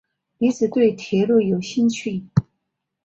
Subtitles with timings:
[0.39, 2.23] 一直对铁路有兴趣。